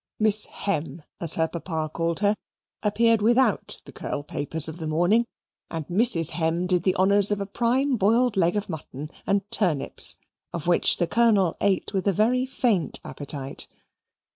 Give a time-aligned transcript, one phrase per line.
[0.17, 2.35] (Miss Hem, as her papa called her)
[2.81, 5.25] appeared without the curl papers of the morning,
[5.69, 6.31] and Mrs.
[6.31, 10.15] Hem did the honours of a prime boiled leg of mutton and turnips,
[10.53, 13.67] of which the Colonel ate with a very faint appetite.